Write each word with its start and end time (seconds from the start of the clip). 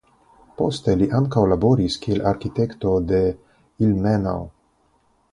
Poste 0.59 0.93
li 1.01 1.07
ankaŭ 1.17 1.41
laboris 1.51 1.97
kiel 2.05 2.23
arkitekto 2.29 2.93
en 3.17 3.29
Ilmenau. 3.89 4.41